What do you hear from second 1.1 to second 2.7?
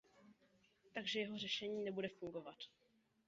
jeho řešení nebude fungovat.